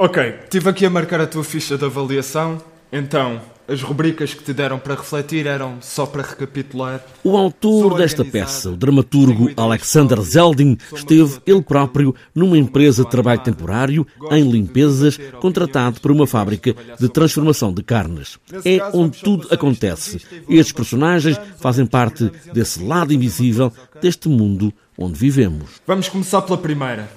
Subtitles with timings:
[0.00, 2.62] Ok, estive aqui a marcar a tua ficha de avaliação.
[2.92, 7.04] Então, as rubricas que te deram para refletir eram só para recapitular.
[7.24, 13.40] O autor desta peça, o dramaturgo Alexander Zeldin, esteve ele próprio numa empresa de trabalho
[13.40, 18.38] temporário em limpezas, contratado por uma fábrica de transformação de carnes.
[18.64, 20.22] É onde tudo acontece.
[20.48, 25.70] Estes personagens fazem parte desse lado invisível deste mundo onde vivemos.
[25.84, 27.10] Vamos começar pela primeira.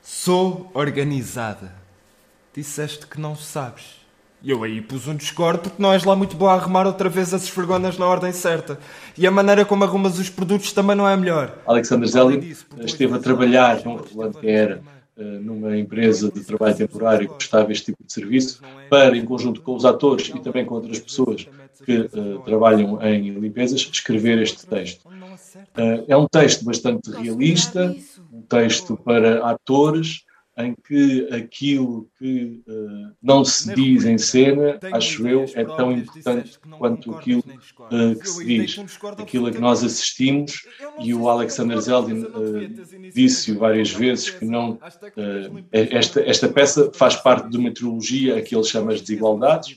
[0.00, 1.81] Sou organizada.
[2.54, 4.02] Disseste que não sabes.
[4.42, 7.08] E eu aí pus um discordo porque não és lá muito boa a arrumar outra
[7.08, 8.78] vez as esfregonas na ordem certa.
[9.16, 11.58] E a maneira como arrumas os produtos também não é melhor.
[11.64, 14.82] Alexander Zelling esteve a trabalhar num que era
[15.14, 19.60] eh, numa empresa de trabalho temporário que prestava este tipo de serviço, para, em conjunto
[19.60, 21.46] com os atores e também com outras pessoas
[21.84, 25.06] que uh, trabalham em limpezas, escrever este texto.
[25.06, 27.94] Uh, é um texto bastante realista,
[28.32, 30.24] um texto para atores,
[30.56, 36.58] em que aquilo que uh, não se diz em cena, acho eu, é tão importante
[36.78, 38.78] quanto aquilo uh, que se diz.
[39.18, 40.66] Aquilo a que nós assistimos,
[41.00, 44.78] e o Alexander Zeldin uh, disse várias vezes que não.
[45.72, 49.76] esta, esta peça faz parte de uma trilogia a que ele chama as desigualdades.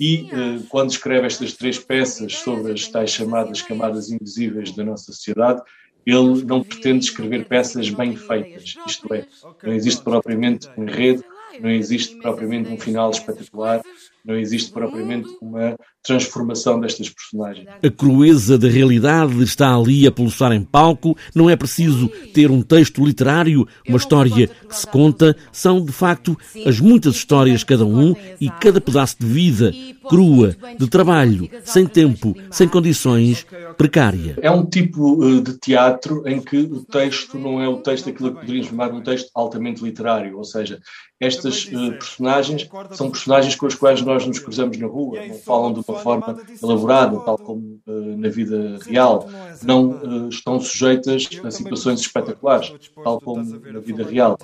[0.00, 0.28] E
[0.70, 5.62] quando escreve estas três peças sobre as tais chamadas camadas invisíveis da nossa sociedade,
[6.06, 9.26] ele não pretende escrever peças bem feitas, isto é,
[9.62, 11.24] não existe propriamente um enredo,
[11.60, 13.82] não existe propriamente um final espetacular,
[14.24, 17.66] não existe propriamente uma transformação destas personagens.
[17.82, 22.62] A crueza da realidade está ali a pulsar em palco, não é preciso ter um
[22.62, 28.14] texto literário, uma história que se conta, são de facto as muitas histórias cada um
[28.40, 29.72] e cada pedaço de vida,
[30.08, 34.36] crua, de trabalho, sem tempo, sem condições, precária.
[34.40, 38.30] É um tipo eh, de teatro em que o texto não é o texto daquilo
[38.30, 40.80] que poderíamos chamar um texto altamente literário, ou seja,
[41.20, 45.72] estas uh, personagens são personagens com as quais nós nos cruzamos na rua, não falam
[45.72, 49.28] de uma forma elaborada, tal como uh, na vida real,
[49.62, 52.72] não uh, estão sujeitas a situações espetaculares,
[53.02, 54.38] tal como na vida real.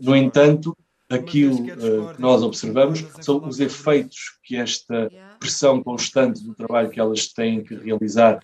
[0.00, 0.76] no entanto,
[1.08, 5.10] aquilo que nós observamos são os efeitos que esta
[5.40, 8.40] pressão constante do trabalho que elas têm que realizar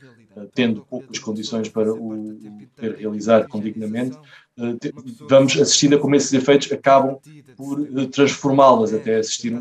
[0.54, 2.42] tendo poucas condições para o
[2.76, 4.16] ter realizar condignamente,
[4.58, 4.90] eh,
[5.28, 7.18] vamos assistindo a como esses efeitos acabam
[7.56, 9.60] por transformá-las até assistir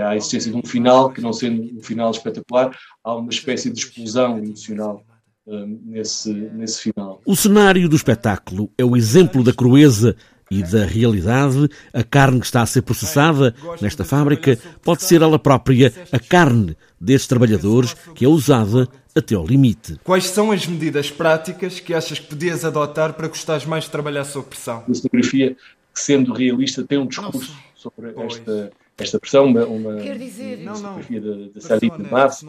[0.00, 3.78] à existência de um final que não sendo um final espetacular há uma espécie de
[3.78, 5.02] explosão emocional
[5.48, 7.20] eh, nesse, nesse final.
[7.24, 10.16] O cenário do espetáculo é o exemplo da crueza
[10.50, 15.38] e da realidade, a carne que está a ser processada nesta fábrica pode ser ela
[15.38, 19.98] própria a carne destes trabalhadores que é usada até ao limite.
[20.04, 24.24] Quais são as medidas práticas que achas que podias adotar para gostares mais de trabalhar
[24.24, 24.84] sob pressão?
[24.88, 25.56] A fotografia,
[25.94, 31.60] sendo realista, tem um discurso sobre esta, esta pressão, uma, uma, dizer, uma fotografia da
[31.60, 32.46] Sadie de Massa,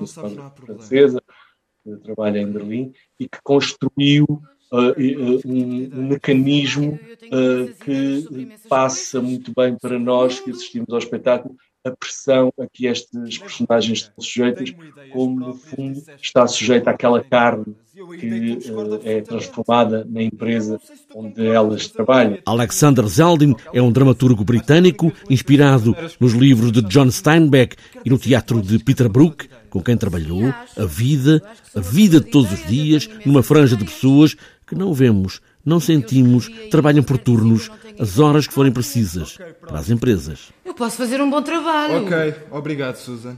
[0.55, 1.21] francesa,
[1.83, 4.25] que trabalha em Berlim, e que construiu
[4.69, 10.97] Uh, uh, um, um, mecanismo uh, que passa muito bem para nós que assistimos ao
[10.97, 14.73] espetáculo a pressão a que estes personagens estão sujeitas,
[15.13, 17.77] como no fundo está sujeita àquela carne
[18.19, 18.59] que
[19.03, 20.79] é transformada na empresa
[21.13, 22.37] onde elas trabalham.
[22.45, 27.75] Alexander Zeldin é um dramaturgo britânico inspirado nos livros de John Steinbeck
[28.05, 31.41] e no teatro de Peter Brook, com quem trabalhou a vida,
[31.75, 34.35] a vida de todos os dias, numa franja de pessoas
[34.65, 37.69] que não vemos, não sentimos, trabalham por turnos,
[37.99, 40.51] as horas que forem precisas para as empresas.
[40.63, 42.05] Eu posso fazer um bom trabalho.
[42.05, 43.37] Ok, obrigado, Susan.